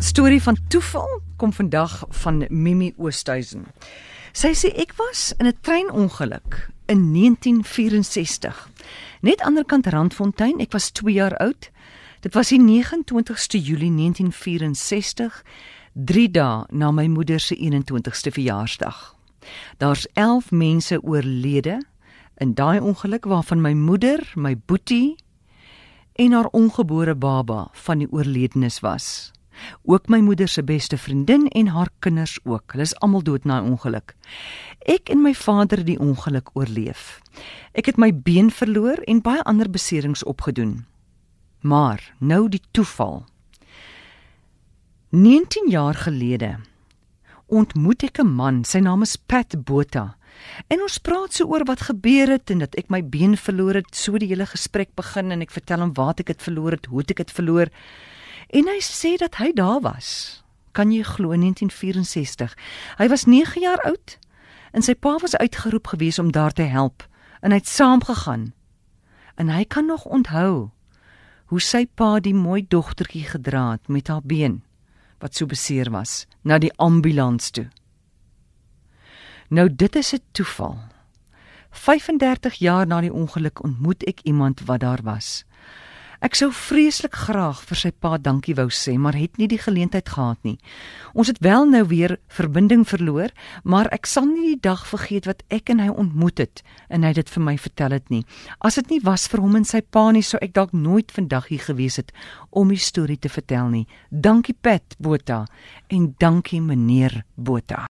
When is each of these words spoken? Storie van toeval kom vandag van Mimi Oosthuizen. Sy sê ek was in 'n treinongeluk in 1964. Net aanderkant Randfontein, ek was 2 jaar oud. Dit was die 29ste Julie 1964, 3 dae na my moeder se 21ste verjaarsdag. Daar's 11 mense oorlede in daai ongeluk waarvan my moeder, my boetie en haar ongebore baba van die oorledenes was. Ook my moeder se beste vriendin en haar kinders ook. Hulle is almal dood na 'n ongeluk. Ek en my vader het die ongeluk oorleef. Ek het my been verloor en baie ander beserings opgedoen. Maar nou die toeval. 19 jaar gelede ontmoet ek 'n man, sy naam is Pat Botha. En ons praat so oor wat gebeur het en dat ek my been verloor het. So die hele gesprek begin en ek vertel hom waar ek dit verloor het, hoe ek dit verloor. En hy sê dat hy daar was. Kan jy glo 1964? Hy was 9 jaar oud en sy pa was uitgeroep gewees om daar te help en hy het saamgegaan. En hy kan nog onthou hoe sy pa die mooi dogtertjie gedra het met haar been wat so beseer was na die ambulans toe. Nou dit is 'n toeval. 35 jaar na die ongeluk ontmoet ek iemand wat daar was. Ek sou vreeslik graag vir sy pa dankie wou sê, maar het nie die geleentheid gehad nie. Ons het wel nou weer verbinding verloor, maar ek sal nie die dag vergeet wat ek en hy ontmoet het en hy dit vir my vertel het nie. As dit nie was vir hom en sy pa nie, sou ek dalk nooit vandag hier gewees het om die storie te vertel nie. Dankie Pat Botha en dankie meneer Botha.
Storie 0.00 0.42
van 0.42 0.56
toeval 0.68 1.20
kom 1.36 1.52
vandag 1.52 2.04
van 2.08 2.46
Mimi 2.48 2.94
Oosthuizen. 2.96 3.66
Sy 4.32 4.54
sê 4.56 4.70
ek 4.80 4.94
was 4.96 5.34
in 5.36 5.46
'n 5.46 5.58
treinongeluk 5.60 6.70
in 6.86 7.12
1964. 7.12 8.68
Net 9.20 9.40
aanderkant 9.40 9.86
Randfontein, 9.86 10.60
ek 10.60 10.72
was 10.72 10.90
2 10.90 11.12
jaar 11.12 11.36
oud. 11.36 11.70
Dit 12.20 12.34
was 12.34 12.48
die 12.48 12.60
29ste 12.60 13.60
Julie 13.60 13.90
1964, 13.90 15.42
3 15.92 16.30
dae 16.30 16.64
na 16.70 16.90
my 16.90 17.06
moeder 17.06 17.40
se 17.40 17.56
21ste 17.56 18.30
verjaarsdag. 18.32 19.16
Daar's 19.76 20.06
11 20.12 20.50
mense 20.50 21.02
oorlede 21.02 21.86
in 22.36 22.54
daai 22.54 22.80
ongeluk 22.80 23.24
waarvan 23.24 23.60
my 23.60 23.72
moeder, 23.72 24.32
my 24.34 24.56
boetie 24.66 25.16
en 26.14 26.32
haar 26.32 26.48
ongebore 26.50 27.14
baba 27.14 27.68
van 27.72 27.98
die 27.98 28.12
oorledenes 28.12 28.80
was. 28.80 29.32
Ook 29.82 30.08
my 30.08 30.20
moeder 30.20 30.48
se 30.48 30.62
beste 30.64 30.98
vriendin 30.98 31.48
en 31.48 31.66
haar 31.66 31.88
kinders 31.98 32.38
ook. 32.44 32.72
Hulle 32.72 32.82
is 32.82 32.96
almal 32.98 33.22
dood 33.22 33.44
na 33.44 33.60
'n 33.60 33.70
ongeluk. 33.70 34.16
Ek 34.86 35.08
en 35.08 35.22
my 35.22 35.34
vader 35.34 35.78
het 35.78 35.86
die 35.86 35.98
ongeluk 35.98 36.50
oorleef. 36.52 37.20
Ek 37.72 37.86
het 37.86 37.96
my 37.96 38.14
been 38.14 38.50
verloor 38.50 38.98
en 39.06 39.22
baie 39.22 39.42
ander 39.42 39.70
beserings 39.70 40.24
opgedoen. 40.24 40.86
Maar 41.60 42.14
nou 42.18 42.48
die 42.48 42.62
toeval. 42.70 43.24
19 45.10 45.70
jaar 45.70 45.94
gelede 45.94 46.58
ontmoet 47.46 48.02
ek 48.02 48.18
'n 48.18 48.26
man, 48.26 48.64
sy 48.64 48.78
naam 48.78 49.02
is 49.02 49.16
Pat 49.16 49.64
Botha. 49.64 50.16
En 50.68 50.82
ons 50.82 50.98
praat 50.98 51.32
so 51.32 51.48
oor 51.50 51.64
wat 51.68 51.80
gebeur 51.88 52.30
het 52.30 52.50
en 52.50 52.58
dat 52.58 52.76
ek 52.78 52.90
my 52.92 53.02
been 53.02 53.36
verloor 53.36 53.80
het. 53.80 53.94
So 53.96 54.18
die 54.18 54.30
hele 54.30 54.46
gesprek 54.46 54.94
begin 54.98 55.30
en 55.30 55.42
ek 55.44 55.50
vertel 55.50 55.80
hom 55.80 55.92
waar 55.94 56.14
ek 56.18 56.26
dit 56.32 56.42
verloor 56.42 56.76
het, 56.78 56.86
hoe 56.86 57.02
ek 57.02 57.16
dit 57.16 57.30
verloor. 57.30 57.70
En 58.50 58.66
hy 58.66 58.80
sê 58.82 59.14
dat 59.16 59.38
hy 59.38 59.52
daar 59.54 59.80
was. 59.80 60.42
Kan 60.74 60.90
jy 60.90 61.02
glo 61.06 61.34
1964? 61.34 62.56
Hy 62.98 63.06
was 63.08 63.24
9 63.24 63.60
jaar 63.62 63.82
oud 63.86 64.18
en 64.70 64.82
sy 64.82 64.94
pa 64.94 65.16
was 65.22 65.36
uitgeroep 65.36 65.86
gewees 65.86 66.18
om 66.18 66.30
daar 66.32 66.52
te 66.54 66.66
help 66.66 67.06
en 67.40 67.50
hy 67.50 67.58
het 67.58 67.68
saamgegaan. 67.68 68.52
En 69.34 69.48
hy 69.48 69.64
kan 69.64 69.86
nog 69.86 70.04
onthou 70.04 70.70
hoe 71.50 71.60
sy 71.60 71.86
pa 71.86 72.20
die 72.22 72.34
mooi 72.34 72.62
dogtertjie 72.68 73.24
gedra 73.26 73.70
het 73.74 73.88
met 73.88 74.08
haar 74.08 74.22
been 74.22 74.60
wat 75.18 75.34
so 75.34 75.46
beseer 75.46 75.90
was 75.90 76.26
na 76.42 76.58
die 76.58 76.72
ambulans 76.78 77.50
toe. 77.50 77.68
Nou 79.50 79.68
dit 79.68 79.96
is 79.96 80.14
'n 80.14 80.22
toeval. 80.32 80.78
35 81.70 82.54
jaar 82.54 82.86
na 82.86 83.00
die 83.00 83.12
ongeluk 83.12 83.62
ontmoet 83.62 84.02
ek 84.06 84.20
iemand 84.22 84.60
wat 84.66 84.80
daar 84.80 85.02
was. 85.02 85.44
Ek 86.20 86.34
sou 86.36 86.50
vreeslik 86.52 87.14
graag 87.16 87.62
vir 87.64 87.78
sy 87.80 87.90
pa 87.96 88.18
dankie 88.20 88.52
wou 88.58 88.66
sê, 88.68 88.92
maar 89.00 89.16
het 89.16 89.38
nie 89.40 89.46
die 89.48 89.60
geleentheid 89.60 90.10
gehad 90.12 90.36
nie. 90.44 90.58
Ons 91.16 91.30
het 91.32 91.38
wel 91.40 91.64
nou 91.72 91.80
weer 91.88 92.18
verbinding 92.28 92.82
verloor, 92.84 93.32
maar 93.64 93.88
ek 93.88 94.04
sal 94.04 94.26
nie 94.28 94.50
die 94.50 94.60
dag 94.68 94.82
vergeet 94.84 95.24
wat 95.30 95.40
ek 95.48 95.72
en 95.72 95.80
hy 95.80 95.88
ontmoet 95.88 96.42
het 96.44 96.60
en 96.92 97.06
hy 97.08 97.14
dit 97.16 97.32
vir 97.32 97.44
my 97.46 97.54
vertel 97.56 97.96
het 97.96 98.12
nie. 98.12 98.20
As 98.60 98.76
dit 98.76 98.92
nie 98.92 99.00
was 99.06 99.24
vir 99.32 99.40
hom 99.40 99.56
en 99.62 99.64
sy 99.64 99.80
pa 99.80 100.10
nie, 100.12 100.20
sou 100.20 100.36
ek 100.44 100.52
dalk 100.58 100.74
nooit 100.76 101.08
vandag 101.08 101.48
hier 101.48 101.64
gewees 101.64 101.96
het 102.02 102.12
om 102.52 102.68
die 102.68 102.76
storie 102.76 103.16
te 103.16 103.32
vertel 103.32 103.72
nie. 103.72 103.86
Dankie 104.12 104.58
Pat 104.60 105.00
Botha 105.00 105.46
en 105.88 106.12
dankie 106.20 106.60
meneer 106.60 107.22
Botha. 107.40 107.88